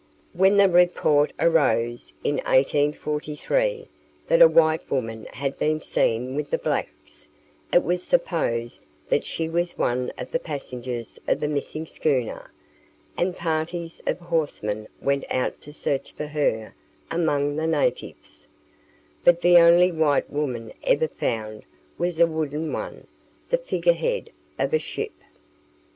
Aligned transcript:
When 0.33 0.57
the 0.57 0.67
report 0.67 1.31
arose 1.39 2.13
in 2.23 2.37
1843 2.37 3.87
that 4.29 4.41
a 4.41 4.47
white 4.47 4.89
woman 4.89 5.25
had 5.31 5.59
been 5.59 5.79
seen 5.79 6.33
with 6.35 6.49
the 6.49 6.57
blacks, 6.57 7.27
it 7.71 7.83
was 7.83 8.01
supposed 8.01 8.87
that 9.09 9.25
she 9.27 9.47
was 9.47 9.77
one 9.77 10.11
of 10.17 10.31
the 10.31 10.39
passengers 10.39 11.19
of 11.27 11.39
the 11.39 11.47
missing 11.47 11.85
schooner, 11.85 12.51
and 13.15 13.37
parties 13.37 14.01
of 14.07 14.19
horsemen 14.19 14.87
went 14.99 15.25
out 15.29 15.61
to 15.61 15.71
search 15.71 16.13
for 16.13 16.25
her 16.25 16.73
among 17.11 17.55
the 17.55 17.67
natives, 17.67 18.47
but 19.23 19.41
the 19.41 19.57
only 19.57 19.91
white 19.91 20.31
woman 20.31 20.73
ever 20.81 21.07
found 21.07 21.61
was 21.99 22.19
a 22.19 22.25
wooden 22.25 22.73
one 22.73 23.05
the 23.51 23.57
figure 23.59 23.93
head 23.93 24.31
of 24.57 24.73
a 24.73 24.79
ship. 24.79 25.13